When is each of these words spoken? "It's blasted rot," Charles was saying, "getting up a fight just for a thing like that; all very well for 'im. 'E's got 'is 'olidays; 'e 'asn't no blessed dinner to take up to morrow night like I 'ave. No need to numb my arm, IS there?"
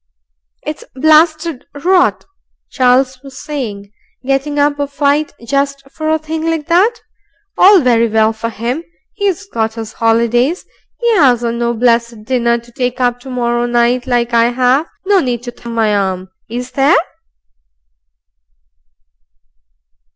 "It's 0.63 0.83
blasted 0.95 1.67
rot," 1.75 2.25
Charles 2.71 3.21
was 3.21 3.39
saying, 3.39 3.91
"getting 4.25 4.57
up 4.57 4.79
a 4.79 4.87
fight 4.87 5.31
just 5.45 5.83
for 5.91 6.09
a 6.09 6.17
thing 6.17 6.43
like 6.49 6.65
that; 6.69 7.01
all 7.55 7.81
very 7.81 8.07
well 8.07 8.33
for 8.33 8.49
'im. 8.51 8.83
'E's 9.21 9.45
got 9.45 9.77
'is 9.77 9.93
'olidays; 10.01 10.65
'e 11.07 11.17
'asn't 11.17 11.59
no 11.59 11.75
blessed 11.75 12.23
dinner 12.23 12.57
to 12.57 12.71
take 12.71 12.99
up 12.99 13.19
to 13.19 13.29
morrow 13.29 13.67
night 13.67 14.07
like 14.07 14.33
I 14.33 14.47
'ave. 14.47 14.89
No 15.05 15.19
need 15.19 15.43
to 15.43 15.53
numb 15.63 15.75
my 15.75 15.95
arm, 15.95 16.29
IS 16.49 16.71
there?" 16.71 16.97